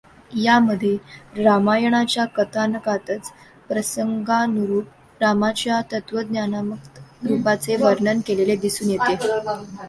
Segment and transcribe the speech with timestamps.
[0.35, 3.29] यामध्ये रामायणाच्या कथानकातच
[3.67, 9.15] प्रसंगानुरूप रामाच्या तत्वज्ञानात्मक रूपाचे वर्णन केलेले दिसून येते.